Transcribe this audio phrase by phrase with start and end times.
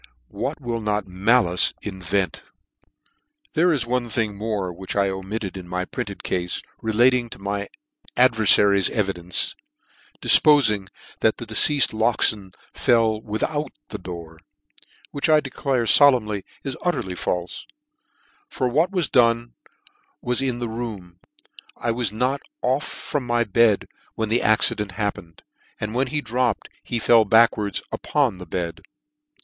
[0.29, 2.41] What cannot malice invent.
[3.53, 3.67] There NEW NEWGATE CALENDAR.
[3.67, 7.67] There is one thing more which I omitted in my printed cafe, relating to my
[8.17, 9.53] adverfary's evidences
[10.19, 10.87] depofing,
[11.19, 14.39] that the deceafed Loxton fell without the door:
[15.11, 17.67] which I declare folemnly, is utterly falfe
[18.49, 19.53] 3 for what was done
[20.19, 21.19] was in the room;
[21.77, 25.41] I was not off from my bed when the accident hap pened:
[25.79, 28.81] and when he dropped, he fell backwards tipon the bed.